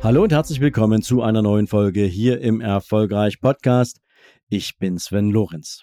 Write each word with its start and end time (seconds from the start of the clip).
Hallo 0.00 0.22
und 0.22 0.32
herzlich 0.32 0.60
willkommen 0.60 1.02
zu 1.02 1.22
einer 1.22 1.42
neuen 1.42 1.66
Folge 1.66 2.04
hier 2.04 2.40
im 2.40 2.60
Erfolgreich 2.60 3.40
Podcast. 3.40 4.00
Ich 4.48 4.78
bin 4.78 4.96
Sven 4.96 5.30
Lorenz. 5.30 5.82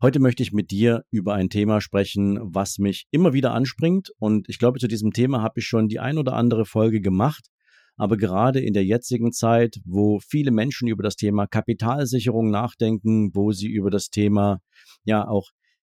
Heute 0.00 0.20
möchte 0.20 0.44
ich 0.44 0.52
mit 0.52 0.70
dir 0.70 1.02
über 1.10 1.34
ein 1.34 1.50
Thema 1.50 1.80
sprechen, 1.80 2.38
was 2.40 2.78
mich 2.78 3.08
immer 3.10 3.32
wieder 3.32 3.52
anspringt. 3.52 4.10
Und 4.20 4.48
ich 4.48 4.60
glaube, 4.60 4.78
zu 4.78 4.86
diesem 4.86 5.12
Thema 5.12 5.42
habe 5.42 5.58
ich 5.58 5.66
schon 5.66 5.88
die 5.88 5.98
ein 5.98 6.16
oder 6.16 6.34
andere 6.34 6.64
Folge 6.64 7.00
gemacht. 7.00 7.48
Aber 7.96 8.16
gerade 8.16 8.60
in 8.60 8.72
der 8.72 8.84
jetzigen 8.84 9.32
Zeit, 9.32 9.80
wo 9.84 10.20
viele 10.20 10.52
Menschen 10.52 10.86
über 10.86 11.02
das 11.02 11.16
Thema 11.16 11.48
Kapitalsicherung 11.48 12.50
nachdenken, 12.50 13.34
wo 13.34 13.50
sie 13.50 13.68
über 13.68 13.90
das 13.90 14.10
Thema 14.10 14.60
ja 15.04 15.26
auch 15.26 15.50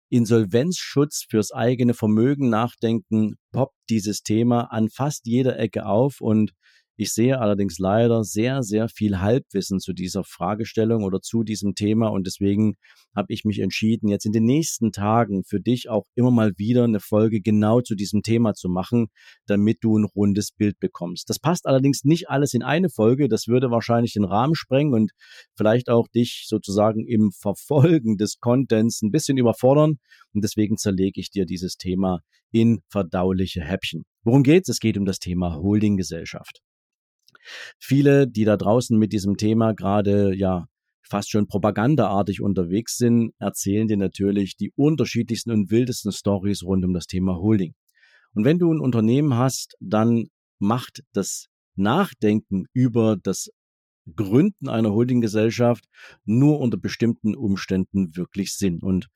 Insolvenzschutz 0.09 1.25
fürs 1.29 1.51
eigene 1.51 1.93
Vermögen 1.93 2.49
nachdenken, 2.49 3.35
poppt 3.51 3.75
dieses 3.89 4.23
Thema 4.23 4.71
an 4.71 4.89
fast 4.89 5.25
jeder 5.25 5.59
Ecke 5.59 5.85
auf 5.85 6.21
und 6.21 6.53
ich 6.99 7.13
sehe 7.13 7.39
allerdings 7.39 7.79
leider 7.79 8.25
sehr, 8.25 8.61
sehr 8.61 8.89
viel 8.89 9.21
Halbwissen 9.21 9.79
zu 9.79 9.93
dieser 9.93 10.25
Fragestellung 10.25 11.05
oder 11.05 11.21
zu 11.21 11.43
diesem 11.43 11.73
Thema 11.73 12.09
und 12.09 12.27
deswegen 12.27 12.75
habe 13.15 13.31
ich 13.31 13.45
mich 13.45 13.59
entschieden, 13.59 14.09
jetzt 14.09 14.25
in 14.25 14.33
den 14.33 14.43
nächsten 14.43 14.91
Tagen 14.91 15.45
für 15.45 15.61
dich 15.61 15.89
auch 15.89 16.03
immer 16.15 16.29
mal 16.29 16.51
wieder 16.57 16.83
eine 16.83 16.99
Folge 16.99 17.39
genau 17.39 17.79
zu 17.79 17.95
diesem 17.95 18.21
Thema 18.21 18.53
zu 18.53 18.67
machen, 18.67 19.07
damit 19.47 19.77
du 19.79 19.97
ein 19.97 20.03
rundes 20.03 20.51
Bild 20.51 20.77
bekommst. 20.81 21.29
Das 21.29 21.39
passt 21.39 21.67
allerdings 21.67 22.03
nicht 22.03 22.29
alles 22.29 22.53
in 22.53 22.63
eine 22.63 22.89
Folge, 22.89 23.29
das 23.29 23.47
würde 23.47 23.71
wahrscheinlich 23.71 24.11
den 24.11 24.25
Rahmen 24.25 24.55
sprengen 24.55 24.93
und 24.93 25.11
vielleicht 25.55 25.89
auch 25.89 26.09
dich 26.09 26.47
sozusagen 26.47 27.07
im 27.07 27.31
Verfolgen 27.31 28.17
des 28.17 28.41
Contents 28.41 29.01
ein 29.01 29.11
bisschen 29.11 29.37
überfordern 29.37 29.99
und 30.33 30.43
deswegen 30.43 30.75
zerlege 30.75 31.21
ich 31.21 31.31
dir 31.31 31.45
dieses 31.45 31.77
Thema 31.77 32.19
in 32.51 32.81
verdauliche 32.89 33.61
Häppchen. 33.61 34.03
Worum 34.25 34.43
geht's? 34.43 34.67
Es 34.67 34.81
geht 34.81 34.97
um 34.97 35.05
das 35.05 35.19
Thema 35.19 35.55
Holdinggesellschaft. 35.55 36.59
Viele, 37.79 38.27
die 38.27 38.45
da 38.45 38.57
draußen 38.57 38.97
mit 38.97 39.13
diesem 39.13 39.37
Thema 39.37 39.73
gerade 39.73 40.35
ja 40.35 40.67
fast 41.09 41.31
schon 41.31 41.47
propagandaartig 41.47 42.41
unterwegs 42.41 42.97
sind, 42.97 43.33
erzählen 43.39 43.87
dir 43.87 43.97
natürlich 43.97 44.55
die 44.57 44.71
unterschiedlichsten 44.75 45.51
und 45.51 45.71
wildesten 45.71 46.11
Stories 46.11 46.63
rund 46.63 46.85
um 46.85 46.93
das 46.93 47.07
Thema 47.07 47.37
Holding. 47.37 47.73
Und 48.33 48.45
wenn 48.45 48.59
du 48.59 48.71
ein 48.71 48.79
Unternehmen 48.79 49.33
hast, 49.33 49.75
dann 49.79 50.27
macht 50.59 51.03
das 51.13 51.47
Nachdenken 51.75 52.65
über 52.73 53.17
das 53.17 53.49
Gründen 54.15 54.69
einer 54.69 54.91
Holdinggesellschaft 54.91 55.85
nur 56.25 56.59
unter 56.59 56.77
bestimmten 56.77 57.35
Umständen 57.35 58.15
wirklich 58.15 58.55
Sinn. 58.55 58.79
Und 58.81 59.07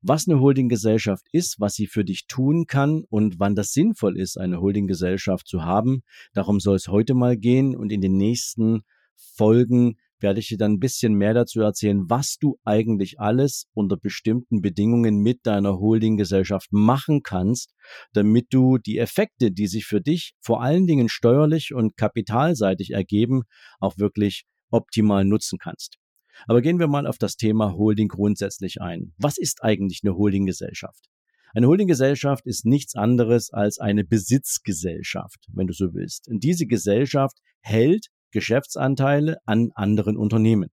was 0.00 0.28
eine 0.28 0.40
Holdinggesellschaft 0.40 1.26
ist, 1.32 1.60
was 1.60 1.74
sie 1.74 1.86
für 1.86 2.04
dich 2.04 2.26
tun 2.26 2.66
kann 2.66 3.04
und 3.08 3.38
wann 3.38 3.54
das 3.54 3.72
sinnvoll 3.72 4.18
ist, 4.18 4.38
eine 4.38 4.60
Holdinggesellschaft 4.60 5.46
zu 5.46 5.64
haben. 5.64 6.02
Darum 6.32 6.60
soll 6.60 6.76
es 6.76 6.88
heute 6.88 7.14
mal 7.14 7.36
gehen 7.36 7.76
und 7.76 7.90
in 7.90 8.00
den 8.00 8.16
nächsten 8.16 8.82
Folgen 9.14 9.96
werde 10.20 10.40
ich 10.40 10.48
dir 10.48 10.58
dann 10.58 10.72
ein 10.72 10.80
bisschen 10.80 11.14
mehr 11.14 11.34
dazu 11.34 11.60
erzählen, 11.60 12.08
was 12.08 12.38
du 12.38 12.58
eigentlich 12.64 13.20
alles 13.20 13.66
unter 13.74 13.96
bestimmten 13.96 14.62
Bedingungen 14.62 15.18
mit 15.18 15.46
deiner 15.46 15.78
Holdinggesellschaft 15.78 16.72
machen 16.72 17.22
kannst, 17.22 17.74
damit 18.12 18.46
du 18.50 18.78
die 18.78 18.98
Effekte, 18.98 19.52
die 19.52 19.66
sich 19.66 19.84
für 19.84 20.00
dich 20.00 20.32
vor 20.40 20.62
allen 20.62 20.86
Dingen 20.86 21.08
steuerlich 21.08 21.74
und 21.74 21.96
kapitalseitig 21.96 22.92
ergeben, 22.92 23.42
auch 23.78 23.98
wirklich 23.98 24.44
optimal 24.70 25.24
nutzen 25.24 25.58
kannst. 25.58 25.98
Aber 26.46 26.62
gehen 26.62 26.78
wir 26.78 26.88
mal 26.88 27.06
auf 27.06 27.18
das 27.18 27.36
Thema 27.36 27.74
Holding 27.74 28.08
grundsätzlich 28.08 28.80
ein. 28.80 29.12
Was 29.18 29.38
ist 29.38 29.62
eigentlich 29.62 30.00
eine 30.04 30.16
Holdinggesellschaft? 30.16 31.08
Eine 31.54 31.68
Holdinggesellschaft 31.68 32.46
ist 32.46 32.66
nichts 32.66 32.94
anderes 32.94 33.50
als 33.50 33.78
eine 33.78 34.04
Besitzgesellschaft, 34.04 35.46
wenn 35.52 35.66
du 35.66 35.72
so 35.72 35.94
willst. 35.94 36.28
Und 36.28 36.44
diese 36.44 36.66
Gesellschaft 36.66 37.38
hält 37.60 38.08
Geschäftsanteile 38.30 39.38
an 39.46 39.70
anderen 39.74 40.16
Unternehmen. 40.18 40.68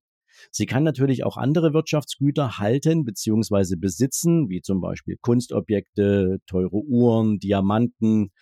Sie 0.50 0.66
kann 0.66 0.82
natürlich 0.82 1.24
auch 1.24 1.36
andere 1.36 1.72
Wirtschaftsgüter 1.72 2.58
halten 2.58 3.04
bzw. 3.04 3.76
besitzen, 3.76 4.50
wie 4.50 4.60
zum 4.60 4.80
Beispiel 4.80 5.16
Kunstobjekte, 5.20 6.38
teure 6.46 6.76
Uhren, 6.76 7.38
Diamanten, 7.38 8.32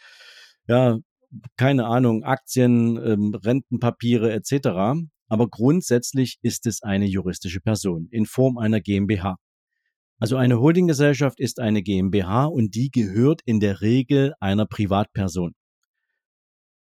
ja, 0.67 0.99
keine 1.57 1.87
Ahnung, 1.87 2.25
Aktien, 2.25 2.97
ähm, 2.97 3.35
Rentenpapiere 3.35 4.33
etc 4.33 5.07
aber 5.33 5.49
grundsätzlich 5.49 6.37
ist 6.43 6.67
es 6.67 6.83
eine 6.83 7.07
juristische 7.07 7.63
Person 7.63 8.07
in 8.11 8.27
Form 8.27 8.59
einer 8.59 8.83
GmbH. 8.83 9.37
Also 10.19 10.37
eine 10.37 10.61
Holdinggesellschaft 10.61 11.41
ist 11.41 11.59
eine 11.59 11.83
GmbH 11.83 12.45
und 12.45 12.75
die 12.75 12.91
gehört 12.91 13.41
in 13.47 13.59
der 13.59 13.81
Regel 13.81 14.35
einer 14.41 14.67
Privatperson. 14.67 15.55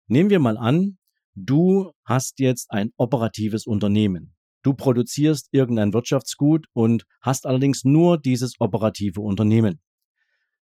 Nehmen 0.07 0.29
wir 0.29 0.39
mal 0.39 0.57
an, 0.57 0.97
du 1.33 1.93
hast 2.03 2.41
jetzt 2.41 2.71
ein 2.71 2.91
operatives 2.97 3.65
Unternehmen. 3.65 4.35
Du 4.63 4.73
produzierst 4.73 5.47
irgendein 5.53 5.93
Wirtschaftsgut 5.93 6.65
und 6.73 7.05
hast 7.21 7.45
allerdings 7.45 7.85
nur 7.85 8.17
dieses 8.17 8.59
operative 8.59 9.21
Unternehmen. 9.21 9.79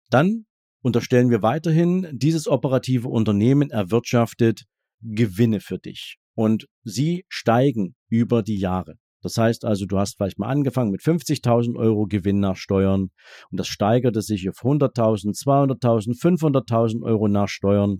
Dann 0.08 0.46
unterstellen 0.82 1.30
wir 1.30 1.42
weiterhin, 1.42 2.08
dieses 2.12 2.46
operative 2.46 3.08
Unternehmen 3.08 3.70
erwirtschaftet 3.70 4.66
Gewinne 5.00 5.58
für 5.58 5.80
dich 5.80 6.21
und 6.34 6.66
sie 6.84 7.24
steigen 7.28 7.94
über 8.08 8.42
die 8.42 8.58
Jahre. 8.58 8.96
Das 9.22 9.36
heißt 9.36 9.64
also, 9.64 9.86
du 9.86 9.98
hast 9.98 10.16
vielleicht 10.16 10.38
mal 10.38 10.48
angefangen 10.48 10.90
mit 10.90 11.00
50.000 11.00 11.76
Euro 11.76 12.06
Gewinn 12.06 12.40
nach 12.40 12.56
Steuern 12.56 13.10
und 13.50 13.60
das 13.60 13.68
steigerte 13.68 14.20
sich 14.20 14.48
auf 14.48 14.56
100.000, 14.56 15.40
200.000, 15.40 16.20
500.000 16.20 17.02
Euro 17.02 17.28
nach 17.28 17.48
Steuern. 17.48 17.98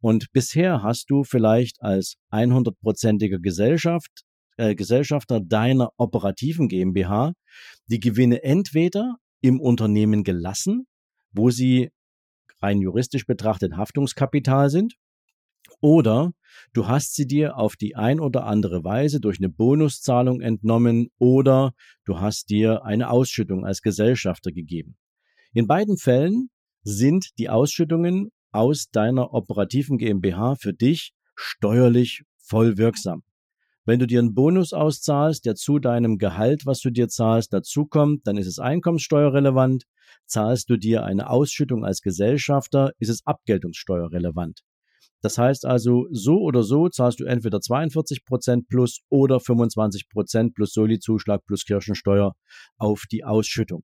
Und 0.00 0.32
bisher 0.32 0.82
hast 0.82 1.10
du 1.10 1.22
vielleicht 1.22 1.80
als 1.80 2.16
100-prozentiger 2.30 3.38
Gesellschaft, 3.38 4.10
äh, 4.56 4.74
Gesellschafter 4.74 5.40
deiner 5.40 5.90
operativen 5.96 6.68
GmbH 6.68 7.32
die 7.86 8.00
Gewinne 8.00 8.42
entweder 8.42 9.16
im 9.40 9.60
Unternehmen 9.60 10.24
gelassen, 10.24 10.86
wo 11.32 11.50
sie 11.50 11.90
rein 12.62 12.80
juristisch 12.80 13.26
betrachtet 13.26 13.76
Haftungskapital 13.76 14.70
sind, 14.70 14.94
oder 15.84 16.32
du 16.72 16.88
hast 16.88 17.14
sie 17.14 17.26
dir 17.26 17.58
auf 17.58 17.76
die 17.76 17.94
ein 17.94 18.18
oder 18.18 18.46
andere 18.46 18.84
Weise 18.84 19.20
durch 19.20 19.38
eine 19.38 19.50
Bonuszahlung 19.50 20.40
entnommen 20.40 21.10
oder 21.18 21.74
du 22.06 22.20
hast 22.20 22.48
dir 22.48 22.86
eine 22.86 23.10
Ausschüttung 23.10 23.66
als 23.66 23.82
Gesellschafter 23.82 24.50
gegeben. 24.50 24.96
In 25.52 25.66
beiden 25.66 25.98
Fällen 25.98 26.48
sind 26.84 27.38
die 27.38 27.50
Ausschüttungen 27.50 28.30
aus 28.50 28.88
deiner 28.92 29.34
operativen 29.34 29.98
GmbH 29.98 30.54
für 30.54 30.72
dich 30.72 31.12
steuerlich 31.34 32.22
voll 32.38 32.78
wirksam. 32.78 33.22
Wenn 33.84 33.98
du 33.98 34.06
dir 34.06 34.20
einen 34.20 34.34
Bonus 34.34 34.72
auszahlst, 34.72 35.44
der 35.44 35.54
zu 35.54 35.78
deinem 35.80 36.16
Gehalt, 36.16 36.64
was 36.64 36.80
du 36.80 36.88
dir 36.88 37.08
zahlst, 37.08 37.52
dazukommt, 37.52 38.26
dann 38.26 38.38
ist 38.38 38.46
es 38.46 38.58
einkommenssteuerrelevant. 38.58 39.84
Zahlst 40.24 40.70
du 40.70 40.78
dir 40.78 41.04
eine 41.04 41.28
Ausschüttung 41.28 41.84
als 41.84 42.00
Gesellschafter, 42.00 42.92
ist 42.98 43.10
es 43.10 43.20
abgeltungssteuerrelevant. 43.26 44.62
Das 45.20 45.38
heißt 45.38 45.64
also, 45.64 46.06
so 46.10 46.38
oder 46.40 46.62
so 46.62 46.88
zahlst 46.88 47.20
du 47.20 47.24
entweder 47.24 47.60
42 47.60 48.24
Prozent 48.24 48.68
plus 48.68 49.00
oder 49.08 49.40
25 49.40 50.08
Prozent 50.08 50.54
plus 50.54 50.72
Soli-Zuschlag 50.72 51.44
plus 51.46 51.64
Kirchensteuer 51.64 52.34
auf 52.76 53.04
die 53.10 53.24
Ausschüttung. 53.24 53.82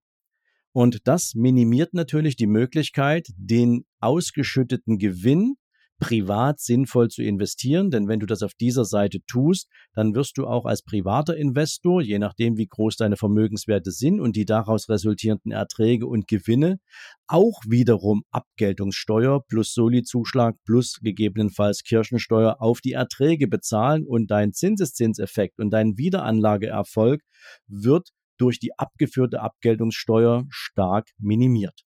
Und 0.72 1.08
das 1.08 1.34
minimiert 1.34 1.94
natürlich 1.94 2.36
die 2.36 2.46
Möglichkeit, 2.46 3.28
den 3.36 3.84
ausgeschütteten 4.00 4.98
Gewinn 4.98 5.56
privat 6.00 6.58
sinnvoll 6.60 7.08
zu 7.08 7.22
investieren, 7.22 7.90
denn 7.90 8.08
wenn 8.08 8.18
du 8.18 8.26
das 8.26 8.42
auf 8.42 8.54
dieser 8.54 8.84
Seite 8.84 9.20
tust, 9.26 9.68
dann 9.94 10.14
wirst 10.14 10.38
du 10.38 10.46
auch 10.46 10.64
als 10.64 10.82
privater 10.82 11.36
Investor, 11.36 12.02
je 12.02 12.18
nachdem 12.18 12.56
wie 12.56 12.66
groß 12.66 12.96
deine 12.96 13.16
Vermögenswerte 13.16 13.92
sind 13.92 14.18
und 14.18 14.34
die 14.34 14.46
daraus 14.46 14.88
resultierenden 14.88 15.52
Erträge 15.52 16.06
und 16.06 16.26
Gewinne, 16.26 16.80
auch 17.28 17.60
wiederum 17.68 18.22
Abgeltungssteuer 18.30 19.44
plus 19.46 19.74
Soli-Zuschlag 19.74 20.56
plus 20.64 20.98
gegebenenfalls 21.02 21.84
Kirchensteuer 21.84 22.56
auf 22.60 22.80
die 22.80 22.92
Erträge 22.92 23.46
bezahlen 23.46 24.06
und 24.06 24.30
dein 24.30 24.52
Zinseszinseffekt 24.52 25.60
und 25.60 25.70
dein 25.70 25.98
Wiederanlageerfolg 25.98 27.22
wird 27.68 28.08
durch 28.38 28.58
die 28.58 28.76
abgeführte 28.78 29.40
Abgeltungssteuer 29.40 30.46
stark 30.48 31.10
minimiert. 31.18 31.84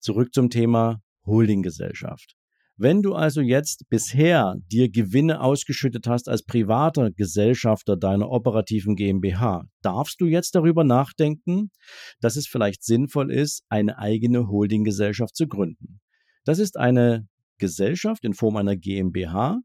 Zurück 0.00 0.34
zum 0.34 0.50
Thema 0.50 1.00
Holdinggesellschaft. 1.24 2.37
Wenn 2.80 3.02
du 3.02 3.14
also 3.14 3.40
jetzt 3.40 3.88
bisher 3.88 4.54
dir 4.70 4.88
Gewinne 4.88 5.40
ausgeschüttet 5.40 6.06
hast 6.06 6.28
als 6.28 6.44
privater 6.44 7.10
Gesellschafter 7.10 7.96
deiner 7.96 8.30
operativen 8.30 8.94
GmbH, 8.94 9.64
darfst 9.82 10.20
du 10.20 10.26
jetzt 10.26 10.54
darüber 10.54 10.84
nachdenken, 10.84 11.72
dass 12.20 12.36
es 12.36 12.46
vielleicht 12.46 12.84
sinnvoll 12.84 13.32
ist, 13.32 13.64
eine 13.68 13.98
eigene 13.98 14.46
Holdinggesellschaft 14.46 15.34
zu 15.34 15.48
gründen. 15.48 15.98
Das 16.44 16.60
ist 16.60 16.76
eine 16.76 17.26
Gesellschaft 17.58 18.24
in 18.24 18.32
Form 18.32 18.56
einer 18.56 18.76
GmbH 18.76 19.58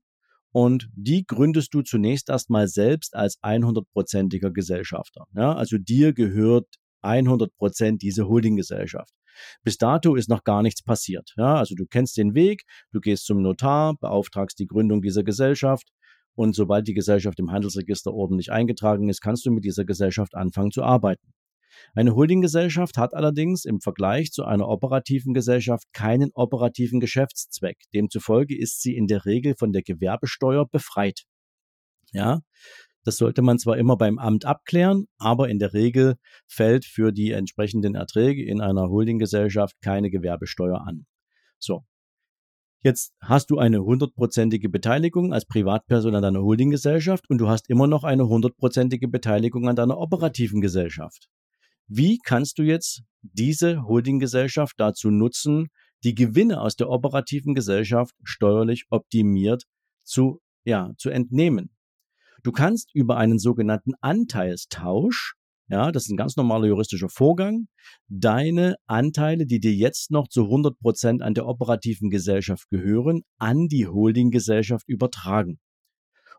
und 0.52 0.90
die 0.96 1.24
gründest 1.28 1.72
du 1.76 1.84
zunächst 1.84 2.30
erstmal 2.30 2.68
selbst 2.68 3.16
als 3.16 3.40
100-prozentiger 3.44 4.50
Gesellschafter. 4.50 5.26
Ja, 5.36 5.54
also 5.54 5.78
dir 5.78 6.14
gehört 6.14 6.66
100 7.04 7.56
Prozent 7.58 8.02
diese 8.02 8.28
Holdinggesellschaft. 8.28 9.14
Bis 9.64 9.78
dato 9.78 10.16
ist 10.16 10.30
noch 10.30 10.44
gar 10.44 10.62
nichts 10.62 10.84
passiert. 10.84 11.34
Ja, 11.38 11.56
also 11.56 11.76
du 11.76 11.86
kennst 11.86 12.18
den 12.18 12.36
Weg, 12.36 12.64
du 12.92 13.00
gehst 13.00 13.26
zum 13.26 13.42
Notar, 13.42 13.96
beauftragst 14.00 14.60
die 14.60 14.68
Gründung 14.68 15.02
dieser 15.02 15.24
Gesellschaft 15.24 15.88
und 16.36 16.56
sobald 16.56 16.88
die 16.88 16.94
Gesellschaft 16.94 17.40
im 17.40 17.52
Handelsregister 17.52 18.14
ordentlich 18.14 18.52
eingetragen 18.52 19.10
ist, 19.10 19.22
kannst 19.22 19.46
du 19.46 19.52
mit 19.52 19.64
dieser 19.64 19.86
Gesellschaft 19.86 20.36
anfangen 20.36 20.72
zu 20.72 20.84
arbeiten. 20.84 21.34
Eine 21.96 22.16
Holdinggesellschaft 22.16 22.98
hat 22.98 23.14
allerdings 23.14 23.66
im 23.66 23.82
Vergleich 23.82 24.32
zu 24.32 24.46
einer 24.46 24.68
operativen 24.68 25.34
Gesellschaft 25.34 25.86
keinen 25.94 26.32
operativen 26.34 27.00
Geschäftszweck. 27.00 27.78
Demzufolge 27.94 28.58
ist 28.58 28.82
sie 28.82 28.96
in 28.96 29.08
der 29.08 29.26
Regel 29.26 29.56
von 29.58 29.72
der 29.72 29.82
Gewerbesteuer 29.82 30.68
befreit. 30.68 31.24
Ja, 32.12 32.42
das 33.04 33.18
sollte 33.18 33.42
man 33.42 33.60
zwar 33.60 33.78
immer 33.78 33.98
beim 33.98 34.18
Amt 34.18 34.46
abklären, 34.46 35.08
aber 35.18 35.50
in 35.50 35.60
der 35.60 35.74
Regel 35.74 36.16
fällt 36.48 36.86
für 36.86 37.12
die 37.12 37.32
entsprechenden 37.32 37.96
Erträge 37.96 38.46
in 38.46 38.62
einer 38.62 38.90
Holdinggesellschaft 38.90 39.76
keine 39.82 40.10
Gewerbesteuer 40.10 40.82
an. 40.86 41.06
So. 41.60 41.84
Jetzt 42.82 43.14
hast 43.22 43.50
du 43.50 43.60
eine 43.60 43.82
hundertprozentige 43.82 44.68
Beteiligung 44.68 45.34
als 45.34 45.46
Privatperson 45.46 46.16
an 46.16 46.22
deiner 46.22 46.42
Holdinggesellschaft 46.42 47.30
und 47.30 47.38
du 47.38 47.48
hast 47.48 47.70
immer 47.70 47.88
noch 47.88 48.04
eine 48.04 48.28
hundertprozentige 48.28 49.08
Beteiligung 49.08 49.70
an 49.70 49.78
deiner 49.78 49.98
operativen 49.98 50.60
Gesellschaft. 50.60 51.30
Wie 51.88 52.20
kannst 52.24 52.60
du 52.60 52.64
jetzt 52.64 53.04
diese 53.22 53.84
Holdinggesellschaft 53.84 54.76
dazu 54.78 55.12
nutzen, 55.12 55.70
die 56.04 56.16
Gewinne 56.16 56.60
aus 56.60 56.76
der 56.76 56.90
operativen 56.90 57.56
Gesellschaft 57.56 58.14
steuerlich 58.24 58.86
optimiert 58.90 59.64
zu, 60.04 60.42
ja, 60.66 60.92
zu 60.98 61.10
entnehmen? 61.10 61.73
Du 62.44 62.52
kannst 62.52 62.94
über 62.94 63.18
einen 63.18 63.40
sogenannten 63.40 63.94
Anteilstausch, 64.02 65.36
ja, 65.70 65.94
das 65.94 66.04
ist 66.04 66.10
ein 66.10 66.18
ganz 66.18 66.36
normaler 66.36 66.68
juristischer 66.68 67.08
Vorgang, 67.08 67.68
deine 68.10 68.76
Anteile, 68.86 69.46
die 69.46 69.62
dir 69.62 69.74
jetzt 69.74 70.12
noch 70.12 70.28
zu 70.28 70.44
100 70.44 70.78
Prozent 70.78 71.22
an 71.22 71.34
der 71.34 71.48
operativen 71.48 72.10
Gesellschaft 72.10 72.70
gehören, 72.70 73.22
an 73.38 73.70
die 73.70 73.88
Holdinggesellschaft 73.88 74.88
übertragen. 74.90 75.60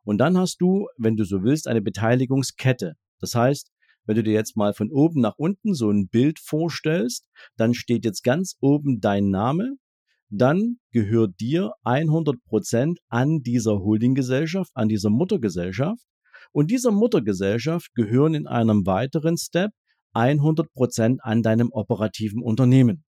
Und 0.04 0.18
dann 0.18 0.36
hast 0.36 0.60
du, 0.60 0.88
wenn 0.98 1.16
du 1.16 1.24
so 1.24 1.42
willst, 1.42 1.66
eine 1.66 1.80
Beteiligungskette. 1.80 2.96
Das 3.18 3.34
heißt, 3.34 3.70
wenn 4.04 4.16
du 4.16 4.22
dir 4.22 4.34
jetzt 4.34 4.56
mal 4.58 4.74
von 4.74 4.90
oben 4.92 5.22
nach 5.22 5.36
unten 5.38 5.74
so 5.74 5.90
ein 5.90 6.08
Bild 6.08 6.38
vorstellst, 6.38 7.26
dann 7.56 7.72
steht 7.72 8.04
jetzt 8.04 8.22
ganz 8.22 8.56
oben 8.60 9.00
dein 9.00 9.30
Name, 9.30 9.76
dann 10.30 10.76
gehört 10.92 11.38
dir 11.40 11.72
100 11.82 12.42
Prozent 12.44 12.98
an 13.08 13.42
dieser 13.42 13.78
Holdinggesellschaft, 13.78 14.70
an 14.74 14.88
dieser 14.88 15.10
Muttergesellschaft. 15.10 16.02
Und 16.52 16.70
dieser 16.70 16.90
Muttergesellschaft 16.90 17.94
gehören 17.94 18.34
in 18.34 18.46
einem 18.46 18.86
weiteren 18.86 19.36
Step 19.36 19.70
100 20.12 20.72
Prozent 20.72 21.20
an 21.22 21.42
deinem 21.42 21.70
operativen 21.72 22.42
Unternehmen. 22.42 23.04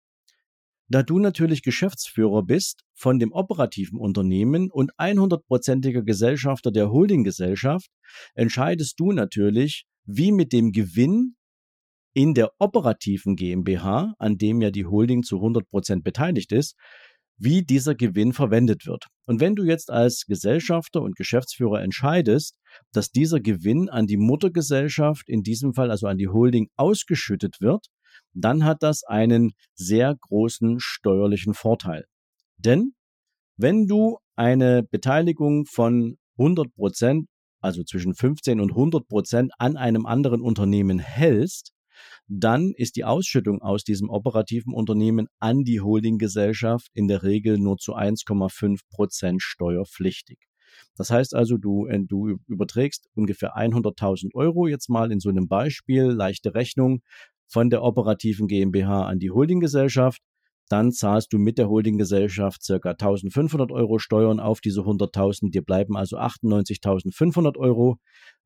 Da 0.91 1.03
du 1.03 1.19
natürlich 1.19 1.63
Geschäftsführer 1.63 2.43
bist 2.43 2.81
von 2.93 3.17
dem 3.17 3.31
operativen 3.31 3.97
Unternehmen 3.97 4.69
und 4.69 4.91
100-prozentiger 4.95 6.03
Gesellschafter 6.03 6.69
der 6.69 6.91
Holdinggesellschaft, 6.91 7.89
entscheidest 8.35 8.99
du 8.99 9.13
natürlich, 9.13 9.85
wie 10.03 10.33
mit 10.33 10.51
dem 10.51 10.73
Gewinn 10.73 11.35
in 12.13 12.33
der 12.33 12.51
operativen 12.59 13.37
GmbH, 13.37 14.15
an 14.19 14.37
dem 14.37 14.61
ja 14.61 14.69
die 14.69 14.85
Holding 14.85 15.23
zu 15.23 15.37
100 15.37 15.69
Prozent 15.69 16.03
beteiligt 16.03 16.51
ist, 16.51 16.75
wie 17.41 17.63
dieser 17.63 17.95
Gewinn 17.95 18.33
verwendet 18.33 18.85
wird. 18.85 19.07
Und 19.25 19.39
wenn 19.39 19.55
du 19.55 19.63
jetzt 19.63 19.89
als 19.89 20.25
Gesellschafter 20.27 21.01
und 21.01 21.15
Geschäftsführer 21.15 21.81
entscheidest, 21.81 22.55
dass 22.93 23.09
dieser 23.09 23.39
Gewinn 23.39 23.89
an 23.89 24.05
die 24.05 24.17
Muttergesellschaft, 24.17 25.27
in 25.27 25.41
diesem 25.41 25.73
Fall 25.73 25.89
also 25.89 26.05
an 26.05 26.17
die 26.17 26.27
Holding, 26.27 26.67
ausgeschüttet 26.75 27.55
wird, 27.59 27.87
dann 28.33 28.63
hat 28.63 28.83
das 28.83 29.03
einen 29.03 29.53
sehr 29.73 30.15
großen 30.21 30.77
steuerlichen 30.79 31.55
Vorteil. 31.55 32.05
Denn 32.57 32.93
wenn 33.57 33.87
du 33.87 34.19
eine 34.35 34.83
Beteiligung 34.83 35.65
von 35.65 36.17
100 36.37 36.71
Prozent, 36.75 37.25
also 37.59 37.83
zwischen 37.83 38.13
15 38.13 38.59
und 38.59 38.71
100 38.71 39.07
Prozent 39.07 39.51
an 39.57 39.77
einem 39.77 40.05
anderen 40.05 40.41
Unternehmen 40.41 40.99
hältst, 40.99 41.71
dann 42.27 42.73
ist 42.75 42.95
die 42.95 43.03
Ausschüttung 43.03 43.61
aus 43.61 43.83
diesem 43.83 44.09
operativen 44.09 44.73
Unternehmen 44.73 45.27
an 45.39 45.63
die 45.63 45.81
Holdinggesellschaft 45.81 46.89
in 46.93 47.07
der 47.07 47.23
Regel 47.23 47.57
nur 47.57 47.77
zu 47.77 47.95
1,5 47.95 48.79
Prozent 48.89 49.41
steuerpflichtig. 49.41 50.39
Das 50.95 51.09
heißt 51.09 51.35
also, 51.35 51.57
du, 51.57 51.87
äh, 51.87 51.99
du 52.01 52.39
überträgst 52.47 53.09
ungefähr 53.15 53.57
100.000 53.57 54.33
Euro 54.35 54.67
jetzt 54.67 54.89
mal 54.89 55.11
in 55.11 55.19
so 55.19 55.29
einem 55.29 55.47
Beispiel, 55.47 56.03
leichte 56.05 56.53
Rechnung 56.53 57.01
von 57.47 57.69
der 57.69 57.83
operativen 57.83 58.47
GmbH 58.47 59.05
an 59.05 59.19
die 59.19 59.31
Holdinggesellschaft 59.31 60.21
dann 60.69 60.91
zahlst 60.91 61.33
du 61.33 61.37
mit 61.37 61.57
der 61.57 61.67
Holdinggesellschaft 61.67 62.63
circa 62.63 62.91
1500 62.91 63.71
Euro 63.71 63.99
Steuern 63.99 64.39
auf 64.39 64.61
diese 64.61 64.81
100.000. 64.81 65.51
Dir 65.51 65.63
bleiben 65.63 65.97
also 65.97 66.17
98.500 66.17 67.57
Euro. 67.57 67.97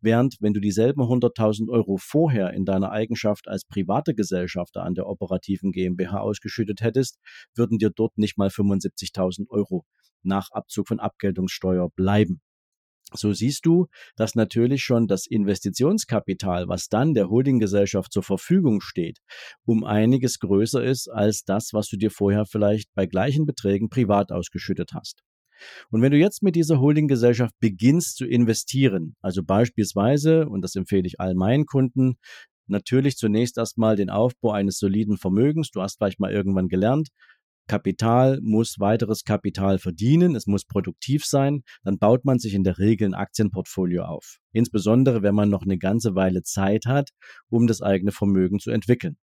Während, 0.01 0.37
wenn 0.39 0.53
du 0.53 0.59
dieselben 0.59 1.01
100.000 1.01 1.69
Euro 1.69 1.97
vorher 1.97 2.51
in 2.53 2.65
deiner 2.65 2.91
Eigenschaft 2.91 3.47
als 3.47 3.65
private 3.65 4.15
Gesellschafter 4.15 4.83
an 4.83 4.95
der 4.95 5.07
operativen 5.07 5.71
GmbH 5.71 6.19
ausgeschüttet 6.19 6.81
hättest, 6.81 7.19
würden 7.55 7.77
dir 7.77 7.91
dort 7.91 8.17
nicht 8.17 8.37
mal 8.37 8.49
75.000 8.49 9.49
Euro 9.49 9.85
nach 10.23 10.49
Abzug 10.51 10.87
von 10.87 10.99
Abgeltungssteuer 10.99 11.89
bleiben. 11.95 12.41
So 13.13 13.33
siehst 13.33 13.65
du, 13.65 13.87
dass 14.15 14.35
natürlich 14.35 14.83
schon 14.83 15.07
das 15.07 15.27
Investitionskapital, 15.27 16.67
was 16.67 16.89
dann 16.89 17.13
der 17.13 17.29
Holdinggesellschaft 17.29 18.11
zur 18.11 18.23
Verfügung 18.23 18.81
steht, 18.81 19.19
um 19.63 19.83
einiges 19.83 20.39
größer 20.39 20.83
ist 20.83 21.07
als 21.07 21.43
das, 21.43 21.69
was 21.73 21.87
du 21.87 21.97
dir 21.97 22.09
vorher 22.09 22.45
vielleicht 22.45 22.89
bei 22.95 23.05
gleichen 23.05 23.45
Beträgen 23.45 23.89
privat 23.89 24.31
ausgeschüttet 24.31 24.93
hast. 24.93 25.21
Und 25.89 26.01
wenn 26.01 26.11
du 26.11 26.17
jetzt 26.17 26.43
mit 26.43 26.55
dieser 26.55 26.79
Holdinggesellschaft 26.79 27.53
beginnst 27.59 28.17
zu 28.17 28.25
investieren, 28.25 29.15
also 29.21 29.43
beispielsweise, 29.43 30.49
und 30.49 30.61
das 30.61 30.75
empfehle 30.75 31.07
ich 31.07 31.19
all 31.19 31.35
meinen 31.35 31.65
Kunden, 31.65 32.17
natürlich 32.67 33.15
zunächst 33.15 33.57
erstmal 33.57 33.95
den 33.95 34.09
Aufbau 34.09 34.51
eines 34.51 34.77
soliden 34.77 35.17
Vermögens. 35.17 35.69
Du 35.71 35.81
hast 35.81 35.97
vielleicht 35.97 36.19
mal 36.19 36.31
irgendwann 36.31 36.67
gelernt, 36.67 37.09
Kapital 37.67 38.39
muss 38.41 38.75
weiteres 38.79 39.23
Kapital 39.23 39.79
verdienen, 39.79 40.35
es 40.35 40.47
muss 40.47 40.65
produktiv 40.65 41.25
sein, 41.25 41.63
dann 41.83 41.97
baut 41.97 42.25
man 42.25 42.39
sich 42.39 42.53
in 42.53 42.63
der 42.63 42.77
Regel 42.77 43.09
ein 43.09 43.13
Aktienportfolio 43.13 44.03
auf. 44.03 44.37
Insbesondere, 44.51 45.23
wenn 45.23 45.35
man 45.35 45.49
noch 45.49 45.63
eine 45.63 45.77
ganze 45.77 46.15
Weile 46.15 46.43
Zeit 46.43 46.85
hat, 46.85 47.09
um 47.49 47.67
das 47.67 47.81
eigene 47.81 48.11
Vermögen 48.11 48.59
zu 48.59 48.71
entwickeln. 48.71 49.17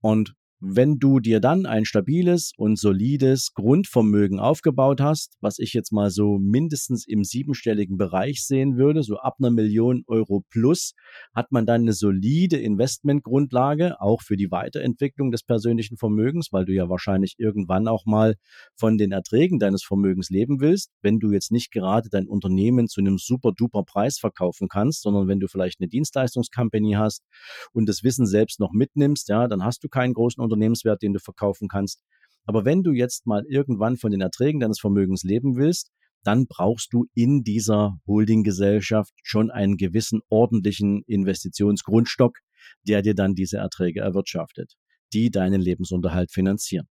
Und 0.00 0.34
wenn 0.60 0.98
du 0.98 1.20
dir 1.20 1.40
dann 1.40 1.64
ein 1.64 1.86
stabiles 1.86 2.52
und 2.56 2.78
solides 2.78 3.54
Grundvermögen 3.54 4.38
aufgebaut 4.38 5.00
hast, 5.00 5.36
was 5.40 5.58
ich 5.58 5.72
jetzt 5.72 5.90
mal 5.90 6.10
so 6.10 6.38
mindestens 6.38 7.06
im 7.06 7.24
siebenstelligen 7.24 7.96
Bereich 7.96 8.44
sehen 8.44 8.76
würde, 8.76 9.02
so 9.02 9.16
ab 9.16 9.36
einer 9.38 9.50
Million 9.50 10.04
Euro 10.06 10.44
plus, 10.50 10.92
hat 11.34 11.50
man 11.50 11.64
dann 11.64 11.82
eine 11.82 11.94
solide 11.94 12.58
Investmentgrundlage, 12.58 14.00
auch 14.02 14.20
für 14.20 14.36
die 14.36 14.50
Weiterentwicklung 14.50 15.30
des 15.30 15.42
persönlichen 15.42 15.96
Vermögens, 15.96 16.48
weil 16.52 16.66
du 16.66 16.74
ja 16.74 16.90
wahrscheinlich 16.90 17.36
irgendwann 17.38 17.88
auch 17.88 18.04
mal 18.04 18.34
von 18.76 18.98
den 18.98 19.12
Erträgen 19.12 19.58
deines 19.58 19.82
Vermögens 19.82 20.28
leben 20.28 20.60
willst, 20.60 20.90
wenn 21.00 21.20
du 21.20 21.32
jetzt 21.32 21.52
nicht 21.52 21.72
gerade 21.72 22.10
dein 22.10 22.28
Unternehmen 22.28 22.86
zu 22.86 23.00
einem 23.00 23.16
super 23.16 23.52
duper 23.56 23.84
Preis 23.84 24.18
verkaufen 24.18 24.68
kannst, 24.68 25.02
sondern 25.02 25.26
wenn 25.26 25.40
du 25.40 25.48
vielleicht 25.48 25.80
eine 25.80 25.88
Dienstleistungskompanie 25.88 26.96
hast 26.96 27.22
und 27.72 27.88
das 27.88 28.04
Wissen 28.04 28.26
selbst 28.26 28.60
noch 28.60 28.72
mitnimmst, 28.72 29.30
ja, 29.30 29.48
dann 29.48 29.64
hast 29.64 29.82
du 29.84 29.88
keinen 29.88 30.12
großen 30.12 30.49
Unternehmenswert, 30.50 31.02
den 31.02 31.12
du 31.12 31.20
verkaufen 31.20 31.68
kannst. 31.68 32.02
Aber 32.44 32.64
wenn 32.64 32.82
du 32.82 32.92
jetzt 32.92 33.26
mal 33.26 33.44
irgendwann 33.48 33.96
von 33.96 34.10
den 34.10 34.20
Erträgen 34.20 34.60
deines 34.60 34.80
Vermögens 34.80 35.22
leben 35.22 35.56
willst, 35.56 35.90
dann 36.24 36.46
brauchst 36.46 36.92
du 36.92 37.06
in 37.14 37.42
dieser 37.44 37.98
Holdinggesellschaft 38.06 39.12
schon 39.22 39.50
einen 39.50 39.76
gewissen 39.76 40.20
ordentlichen 40.28 41.02
Investitionsgrundstock, 41.06 42.38
der 42.86 43.02
dir 43.02 43.14
dann 43.14 43.34
diese 43.34 43.58
Erträge 43.58 44.00
erwirtschaftet, 44.00 44.74
die 45.12 45.30
deinen 45.30 45.60
Lebensunterhalt 45.60 46.30
finanzieren. 46.30 46.88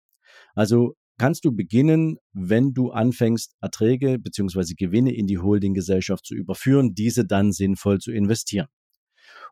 Also 0.54 0.94
kannst 1.18 1.44
du 1.44 1.52
beginnen, 1.52 2.18
wenn 2.32 2.72
du 2.72 2.90
anfängst, 2.90 3.56
Erträge 3.60 4.18
bzw. 4.18 4.74
Gewinne 4.76 5.14
in 5.14 5.26
die 5.26 5.38
Holdinggesellschaft 5.38 6.24
zu 6.24 6.34
überführen, 6.34 6.94
diese 6.94 7.24
dann 7.24 7.52
sinnvoll 7.52 7.98
zu 7.98 8.12
investieren. 8.12 8.68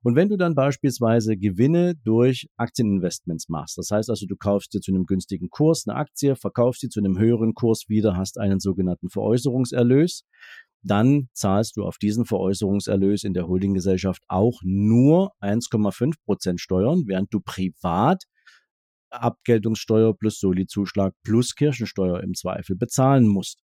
Und 0.04 0.16
wenn 0.16 0.28
du 0.28 0.36
dann 0.36 0.54
beispielsweise 0.54 1.34
Gewinne 1.38 1.94
durch 2.04 2.46
Aktieninvestments 2.58 3.48
machst, 3.48 3.78
das 3.78 3.90
heißt 3.90 4.10
also, 4.10 4.26
du 4.26 4.36
kaufst 4.36 4.74
dir 4.74 4.80
zu 4.80 4.92
einem 4.92 5.06
günstigen 5.06 5.48
Kurs 5.48 5.84
eine 5.86 5.96
Aktie, 5.96 6.36
verkaufst 6.36 6.82
sie 6.82 6.90
zu 6.90 7.00
einem 7.00 7.18
höheren 7.18 7.54
Kurs 7.54 7.88
wieder, 7.88 8.14
hast 8.14 8.38
einen 8.38 8.60
sogenannten 8.60 9.08
Veräußerungserlös, 9.08 10.24
dann 10.82 11.30
zahlst 11.32 11.78
du 11.78 11.84
auf 11.84 11.96
diesen 11.96 12.26
Veräußerungserlös 12.26 13.24
in 13.24 13.32
der 13.32 13.48
Holdinggesellschaft 13.48 14.22
auch 14.28 14.60
nur 14.62 15.32
1,5 15.40 16.16
Prozent 16.26 16.60
Steuern, 16.60 17.04
während 17.06 17.32
du 17.32 17.40
privat 17.40 18.24
Abgeltungssteuer 19.08 20.14
plus 20.14 20.38
Soli-Zuschlag 20.38 21.14
plus 21.22 21.54
Kirchensteuer 21.54 22.20
im 22.22 22.34
Zweifel 22.34 22.76
bezahlen 22.76 23.26
musst. 23.26 23.62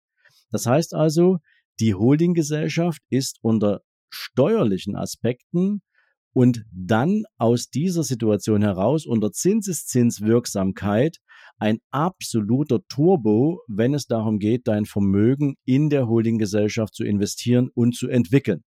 Das 0.52 0.66
heißt 0.66 0.95
also, 0.95 1.38
die 1.80 1.95
Holdinggesellschaft 1.97 3.02
ist 3.11 3.38
unter 3.42 3.80
steuerlichen 4.09 4.95
Aspekten 4.95 5.83
und 6.32 6.64
dann 6.73 7.25
aus 7.37 7.70
dieser 7.70 8.02
Situation 8.04 8.62
heraus 8.62 9.06
unter 9.06 9.32
Zinseszinswirksamkeit 9.32 11.18
ein 11.58 11.78
absoluter 11.90 12.80
Turbo, 12.88 13.62
wenn 13.66 13.94
es 13.94 14.06
darum 14.06 14.38
geht, 14.38 14.68
dein 14.68 14.85
Vermögen 14.85 15.56
in 15.64 15.90
der 15.90 16.06
Holdinggesellschaft 16.06 16.94
zu 16.94 17.04
investieren 17.04 17.70
und 17.75 17.97
zu 17.97 18.08
entwickeln. 18.08 18.62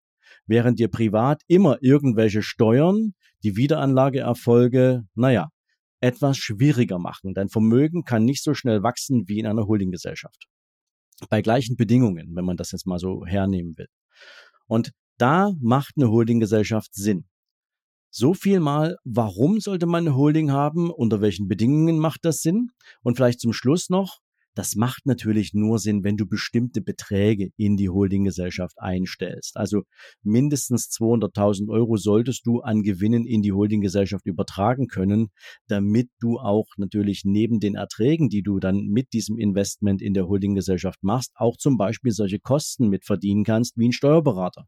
Während 0.47 0.79
dir 0.79 0.87
privat 0.87 1.41
immer 1.47 1.77
irgendwelche 1.81 2.41
Steuern, 2.41 3.13
die 3.43 3.55
Wiederanlageerfolge, 3.55 5.03
naja, 5.15 5.49
etwas 6.01 6.37
schwieriger 6.37 6.97
machen. 6.97 7.33
Dein 7.33 7.49
Vermögen 7.49 8.03
kann 8.03 8.23
nicht 8.25 8.43
so 8.43 8.53
schnell 8.53 8.83
wachsen 8.83 9.27
wie 9.27 9.39
in 9.39 9.45
einer 9.45 9.67
Holdinggesellschaft. 9.67 10.47
Bei 11.29 11.41
gleichen 11.41 11.75
Bedingungen, 11.75 12.35
wenn 12.35 12.45
man 12.45 12.57
das 12.57 12.71
jetzt 12.71 12.87
mal 12.87 12.99
so 12.99 13.25
hernehmen 13.25 13.77
will. 13.77 13.87
Und 14.67 14.91
da 15.17 15.51
macht 15.59 15.95
eine 15.97 16.09
Holdinggesellschaft 16.09 16.93
Sinn. 16.93 17.25
So 18.11 18.33
viel 18.33 18.59
mal, 18.59 18.97
warum 19.03 19.59
sollte 19.59 19.85
man 19.85 20.07
eine 20.07 20.15
Holding 20.15 20.51
haben? 20.51 20.89
Unter 20.89 21.21
welchen 21.21 21.47
Bedingungen 21.47 21.99
macht 21.99 22.25
das 22.25 22.41
Sinn? 22.41 22.71
Und 23.03 23.15
vielleicht 23.15 23.39
zum 23.39 23.53
Schluss 23.53 23.89
noch, 23.89 24.19
das 24.55 24.75
macht 24.75 25.05
natürlich 25.05 25.53
nur 25.53 25.79
Sinn, 25.79 26.03
wenn 26.03 26.17
du 26.17 26.25
bestimmte 26.25 26.81
Beträge 26.81 27.49
in 27.57 27.77
die 27.77 27.89
Holdinggesellschaft 27.89 28.75
einstellst. 28.77 29.55
Also 29.55 29.83
mindestens 30.23 30.89
200.000 30.89 31.69
Euro 31.69 31.97
solltest 31.97 32.45
du 32.45 32.61
an 32.61 32.81
Gewinnen 32.81 33.25
in 33.25 33.41
die 33.41 33.53
Holdinggesellschaft 33.53 34.25
übertragen 34.25 34.87
können, 34.87 35.29
damit 35.67 36.09
du 36.19 36.39
auch 36.39 36.67
natürlich 36.77 37.23
neben 37.25 37.59
den 37.59 37.75
Erträgen, 37.75 38.29
die 38.29 38.41
du 38.41 38.59
dann 38.59 38.87
mit 38.87 39.13
diesem 39.13 39.37
Investment 39.37 40.01
in 40.01 40.13
der 40.13 40.27
Holdinggesellschaft 40.27 41.03
machst, 41.03 41.31
auch 41.35 41.57
zum 41.57 41.77
Beispiel 41.77 42.11
solche 42.11 42.39
Kosten 42.39 42.89
mit 42.89 43.05
verdienen 43.05 43.43
kannst 43.43 43.77
wie 43.77 43.87
ein 43.87 43.93
Steuerberater. 43.93 44.65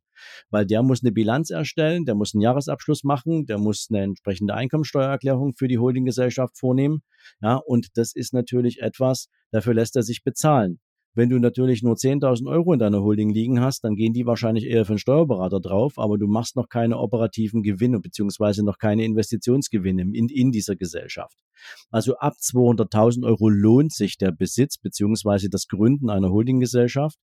Weil 0.50 0.66
der 0.66 0.84
muss 0.84 1.04
eine 1.04 1.12
Bilanz 1.12 1.50
erstellen, 1.50 2.06
der 2.06 2.16
muss 2.16 2.34
einen 2.34 2.42
Jahresabschluss 2.42 3.04
machen, 3.04 3.46
der 3.46 3.58
muss 3.58 3.88
eine 3.90 4.04
entsprechende 4.04 4.54
Einkommensteuererklärung 4.54 5.54
für 5.58 5.68
die 5.68 5.80
Holdinggesellschaft 5.80 6.58
vornehmen. 6.58 7.02
Ja, 7.42 7.56
und 7.56 7.90
das 7.96 8.14
ist 8.16 8.34
natürlich 8.34 8.82
etwas, 8.82 9.28
dafür 9.52 9.74
lässt 9.74 9.96
er 9.96 10.04
sich 10.04 10.24
bezahlen. 10.24 10.80
Wenn 11.14 11.30
du 11.30 11.40
natürlich 11.40 11.84
nur 11.84 11.96
10.000 11.96 12.50
Euro 12.50 12.72
in 12.72 12.80
deiner 12.80 13.02
Holding 13.02 13.32
liegen 13.32 13.60
hast, 13.60 13.84
dann 13.84 13.96
gehen 13.96 14.14
die 14.14 14.26
wahrscheinlich 14.26 14.66
eher 14.66 14.86
für 14.86 14.94
einen 14.94 15.00
Steuerberater 15.00 15.60
drauf, 15.60 15.98
aber 15.98 16.18
du 16.18 16.28
machst 16.28 16.56
noch 16.56 16.70
keine 16.70 17.00
operativen 17.00 17.64
Gewinne 17.64 18.00
beziehungsweise 18.00 18.64
noch 18.64 18.78
keine 18.78 19.04
Investitionsgewinne 19.04 20.04
in, 20.04 20.30
in 20.30 20.52
dieser 20.54 20.78
Gesellschaft. 20.78 21.38
Also 21.90 22.16
ab 22.16 22.36
200.000 22.42 23.26
Euro 23.26 23.50
lohnt 23.50 23.92
sich 23.92 24.18
der 24.18 24.32
Besitz 24.32 24.78
beziehungsweise 24.78 25.50
das 25.50 25.68
Gründen 25.68 26.10
einer 26.10 26.30
Holdinggesellschaft. 26.30 27.18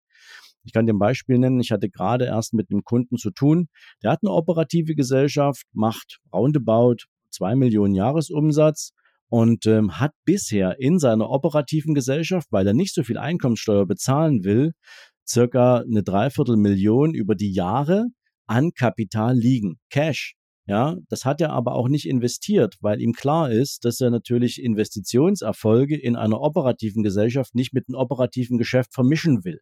Ich 0.65 0.73
kann 0.73 0.85
dir 0.85 0.93
ein 0.93 0.99
Beispiel 0.99 1.37
nennen. 1.37 1.61
Ich 1.61 1.71
hatte 1.71 1.89
gerade 1.89 2.25
erst 2.25 2.53
mit 2.53 2.69
einem 2.69 2.83
Kunden 2.83 3.15
zu 3.15 3.31
tun. 3.31 3.69
Der 4.03 4.11
hat 4.11 4.19
eine 4.21 4.33
operative 4.33 4.95
Gesellschaft, 4.95 5.65
macht 5.71 6.19
roundabout 6.33 7.05
zwei 7.29 7.55
Millionen 7.55 7.95
Jahresumsatz 7.95 8.91
und 9.29 9.65
ähm, 9.65 9.99
hat 9.99 10.11
bisher 10.25 10.79
in 10.79 10.99
seiner 10.99 11.29
operativen 11.29 11.93
Gesellschaft, 11.93 12.47
weil 12.51 12.67
er 12.67 12.73
nicht 12.73 12.93
so 12.93 13.03
viel 13.03 13.17
Einkommenssteuer 13.17 13.85
bezahlen 13.85 14.43
will, 14.43 14.73
circa 15.27 15.79
eine 15.79 16.03
Dreiviertelmillion 16.03 17.13
über 17.13 17.35
die 17.35 17.51
Jahre 17.51 18.07
an 18.47 18.71
Kapital 18.73 19.37
liegen, 19.37 19.79
Cash. 19.89 20.35
Ja, 20.69 20.97
das 21.07 21.23
hat 21.23 21.39
er 21.39 21.51
aber 21.51 21.75
auch 21.75 21.87
nicht 21.87 22.05
investiert, 22.05 22.75
weil 22.81 23.01
ihm 23.01 23.13
klar 23.13 23.49
ist, 23.49 23.85
dass 23.85 24.01
er 24.01 24.09
natürlich 24.09 24.61
Investitionserfolge 24.61 25.97
in 25.97 26.17
einer 26.17 26.41
operativen 26.41 27.03
Gesellschaft 27.03 27.55
nicht 27.55 27.73
mit 27.73 27.85
einem 27.87 27.95
operativen 27.95 28.57
Geschäft 28.57 28.93
vermischen 28.93 29.45
will. 29.45 29.61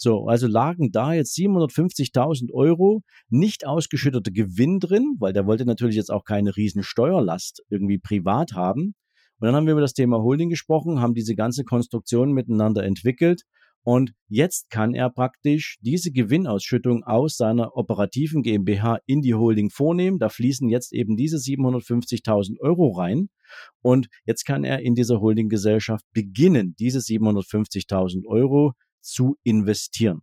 So, 0.00 0.26
also 0.26 0.46
lagen 0.46 0.92
da 0.92 1.12
jetzt 1.12 1.36
750.000 1.36 2.52
Euro 2.52 3.02
nicht 3.28 3.66
ausgeschütteter 3.66 4.30
Gewinn 4.30 4.78
drin, 4.78 5.16
weil 5.18 5.32
der 5.32 5.46
wollte 5.46 5.64
natürlich 5.64 5.96
jetzt 5.96 6.12
auch 6.12 6.24
keine 6.24 6.56
riesen 6.56 6.84
Steuerlast 6.84 7.62
irgendwie 7.68 7.98
privat 7.98 8.52
haben. 8.52 8.94
Und 9.40 9.46
dann 9.46 9.56
haben 9.56 9.66
wir 9.66 9.72
über 9.72 9.80
das 9.80 9.94
Thema 9.94 10.18
Holding 10.18 10.50
gesprochen, 10.50 11.00
haben 11.00 11.14
diese 11.14 11.34
ganze 11.34 11.64
Konstruktion 11.64 12.32
miteinander 12.32 12.84
entwickelt. 12.84 13.42
Und 13.82 14.12
jetzt 14.28 14.70
kann 14.70 14.94
er 14.94 15.10
praktisch 15.10 15.78
diese 15.80 16.12
Gewinnausschüttung 16.12 17.04
aus 17.04 17.36
seiner 17.36 17.76
operativen 17.76 18.42
GmbH 18.42 18.98
in 19.06 19.22
die 19.22 19.34
Holding 19.34 19.70
vornehmen. 19.70 20.18
Da 20.18 20.28
fließen 20.28 20.68
jetzt 20.68 20.92
eben 20.92 21.16
diese 21.16 21.38
750.000 21.38 22.60
Euro 22.60 22.90
rein. 22.90 23.30
Und 23.80 24.08
jetzt 24.26 24.44
kann 24.44 24.62
er 24.62 24.80
in 24.80 24.94
dieser 24.94 25.20
Holdinggesellschaft 25.20 26.04
beginnen, 26.12 26.74
diese 26.78 26.98
750.000 26.98 28.26
Euro 28.26 28.74
zu 29.08 29.36
investieren. 29.42 30.22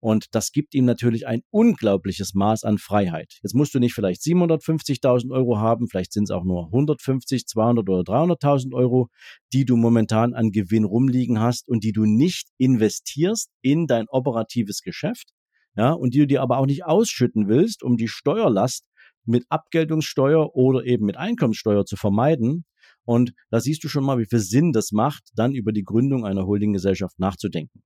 Und 0.00 0.34
das 0.34 0.52
gibt 0.52 0.74
ihm 0.74 0.84
natürlich 0.84 1.26
ein 1.26 1.42
unglaubliches 1.50 2.34
Maß 2.34 2.64
an 2.64 2.78
Freiheit. 2.78 3.38
Jetzt 3.42 3.54
musst 3.54 3.74
du 3.74 3.80
nicht 3.80 3.94
vielleicht 3.94 4.20
750.000 4.20 5.32
Euro 5.32 5.58
haben, 5.58 5.88
vielleicht 5.88 6.12
sind 6.12 6.24
es 6.24 6.30
auch 6.30 6.44
nur 6.44 6.66
150, 6.66 7.46
200 7.46 7.88
oder 7.88 8.02
300.000 8.02 8.74
Euro, 8.74 9.08
die 9.52 9.64
du 9.64 9.76
momentan 9.76 10.34
an 10.34 10.52
Gewinn 10.52 10.84
rumliegen 10.84 11.40
hast 11.40 11.68
und 11.68 11.82
die 11.82 11.92
du 11.92 12.04
nicht 12.04 12.50
investierst 12.58 13.50
in 13.62 13.86
dein 13.86 14.06
operatives 14.08 14.82
Geschäft, 14.82 15.30
ja, 15.76 15.92
und 15.92 16.14
die 16.14 16.20
du 16.20 16.26
dir 16.26 16.42
aber 16.42 16.58
auch 16.58 16.66
nicht 16.66 16.84
ausschütten 16.84 17.48
willst, 17.48 17.82
um 17.82 17.96
die 17.96 18.08
Steuerlast 18.08 18.86
mit 19.24 19.44
Abgeltungssteuer 19.48 20.54
oder 20.54 20.84
eben 20.84 21.04
mit 21.06 21.16
Einkommenssteuer 21.16 21.84
zu 21.84 21.96
vermeiden. 21.96 22.64
Und 23.04 23.32
da 23.50 23.60
siehst 23.60 23.82
du 23.82 23.88
schon 23.88 24.04
mal, 24.04 24.18
wie 24.18 24.26
viel 24.26 24.38
Sinn 24.38 24.72
das 24.72 24.92
macht, 24.92 25.30
dann 25.34 25.54
über 25.54 25.72
die 25.72 25.84
Gründung 25.84 26.24
einer 26.24 26.46
Holdinggesellschaft 26.46 27.18
nachzudenken. 27.18 27.82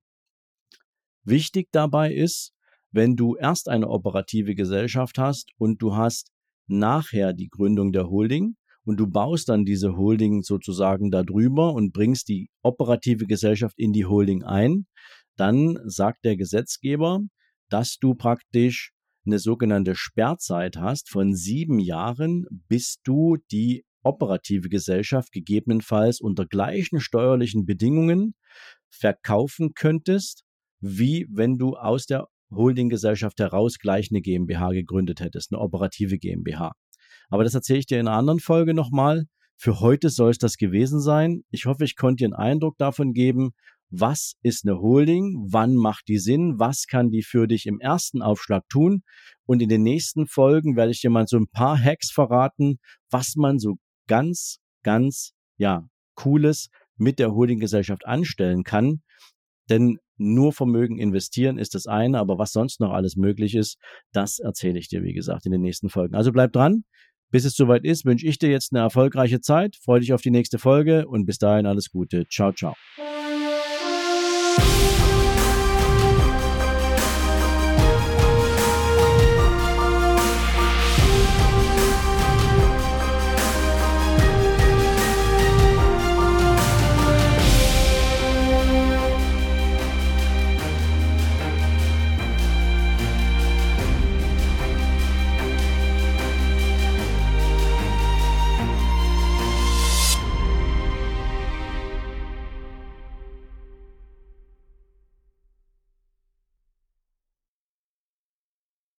Wichtig 1.23 1.69
dabei 1.71 2.13
ist, 2.13 2.53
wenn 2.91 3.15
du 3.15 3.35
erst 3.35 3.69
eine 3.69 3.89
operative 3.89 4.55
Gesellschaft 4.55 5.17
hast 5.17 5.51
und 5.57 5.81
du 5.81 5.95
hast 5.95 6.31
nachher 6.67 7.33
die 7.33 7.49
Gründung 7.49 7.91
der 7.91 8.09
Holding 8.09 8.55
und 8.83 8.97
du 8.99 9.07
baust 9.07 9.49
dann 9.49 9.65
diese 9.65 9.95
Holding 9.95 10.41
sozusagen 10.41 11.11
darüber 11.11 11.73
und 11.73 11.93
bringst 11.93 12.27
die 12.27 12.49
operative 12.63 13.27
Gesellschaft 13.27 13.77
in 13.77 13.93
die 13.93 14.05
Holding 14.05 14.43
ein, 14.43 14.87
dann 15.37 15.77
sagt 15.85 16.25
der 16.25 16.37
Gesetzgeber, 16.37 17.21
dass 17.69 17.97
du 17.97 18.15
praktisch 18.15 18.91
eine 19.25 19.39
sogenannte 19.39 19.95
Sperrzeit 19.95 20.77
hast 20.77 21.09
von 21.09 21.35
sieben 21.35 21.79
Jahren, 21.79 22.45
bis 22.67 22.99
du 23.03 23.37
die 23.51 23.85
operative 24.03 24.69
Gesellschaft 24.69 25.31
gegebenenfalls 25.31 26.19
unter 26.19 26.47
gleichen 26.47 26.99
steuerlichen 26.99 27.65
Bedingungen 27.65 28.33
verkaufen 28.89 29.73
könntest 29.75 30.43
wie 30.81 31.27
wenn 31.31 31.57
du 31.57 31.75
aus 31.75 32.05
der 32.05 32.27
Holdinggesellschaft 32.51 33.39
heraus 33.39 33.77
gleich 33.79 34.09
eine 34.11 34.21
GmbH 34.21 34.71
gegründet 34.71 35.21
hättest, 35.21 35.51
eine 35.51 35.61
operative 35.61 36.17
GmbH. 36.17 36.73
Aber 37.29 37.43
das 37.43 37.53
erzähle 37.53 37.79
ich 37.79 37.85
dir 37.85 37.99
in 37.99 38.07
einer 38.07 38.17
anderen 38.17 38.39
Folge 38.39 38.73
nochmal. 38.73 39.25
Für 39.55 39.79
heute 39.79 40.09
soll 40.09 40.31
es 40.31 40.37
das 40.37 40.57
gewesen 40.57 40.99
sein. 40.99 41.43
Ich 41.49 41.65
hoffe, 41.65 41.85
ich 41.85 41.95
konnte 41.95 42.23
dir 42.23 42.25
einen 42.25 42.51
Eindruck 42.51 42.77
davon 42.77 43.13
geben, 43.13 43.51
was 43.91 44.33
ist 44.41 44.65
eine 44.65 44.79
Holding, 44.79 45.47
wann 45.49 45.75
macht 45.75 46.07
die 46.07 46.17
Sinn, 46.17 46.55
was 46.57 46.87
kann 46.87 47.11
die 47.11 47.23
für 47.23 47.47
dich 47.47 47.65
im 47.65 47.79
ersten 47.79 48.21
Aufschlag 48.21 48.63
tun. 48.69 49.03
Und 49.45 49.61
in 49.61 49.69
den 49.69 49.83
nächsten 49.83 50.27
Folgen 50.27 50.75
werde 50.75 50.91
ich 50.91 51.01
dir 51.01 51.09
mal 51.09 51.27
so 51.27 51.37
ein 51.37 51.49
paar 51.49 51.77
Hacks 51.77 52.09
verraten, 52.09 52.79
was 53.09 53.35
man 53.35 53.59
so 53.59 53.75
ganz, 54.07 54.59
ganz, 54.83 55.33
ja, 55.57 55.85
cooles 56.15 56.69
mit 56.95 57.19
der 57.19 57.33
Holdinggesellschaft 57.33 58.05
anstellen 58.05 58.63
kann. 58.63 59.01
Denn 59.71 59.97
nur 60.17 60.53
Vermögen 60.53 60.99
investieren 60.99 61.57
ist 61.57 61.73
das 61.73 61.87
eine, 61.87 62.19
aber 62.19 62.37
was 62.37 62.51
sonst 62.51 62.79
noch 62.79 62.91
alles 62.91 63.15
möglich 63.15 63.55
ist, 63.55 63.77
das 64.11 64.37
erzähle 64.37 64.77
ich 64.77 64.89
dir, 64.89 65.01
wie 65.01 65.13
gesagt, 65.13 65.45
in 65.45 65.51
den 65.51 65.61
nächsten 65.61 65.89
Folgen. 65.89 66.13
Also 66.13 66.31
bleib 66.31 66.51
dran. 66.51 66.83
Bis 67.31 67.45
es 67.45 67.55
soweit 67.55 67.85
ist, 67.85 68.03
wünsche 68.05 68.27
ich 68.27 68.37
dir 68.37 68.49
jetzt 68.49 68.73
eine 68.73 68.81
erfolgreiche 68.81 69.39
Zeit. 69.39 69.77
Freue 69.77 70.01
dich 70.01 70.11
auf 70.11 70.21
die 70.21 70.31
nächste 70.31 70.59
Folge 70.59 71.07
und 71.07 71.25
bis 71.25 71.37
dahin 71.37 71.65
alles 71.65 71.89
Gute. 71.89 72.27
Ciao, 72.27 72.51
ciao. 72.51 72.75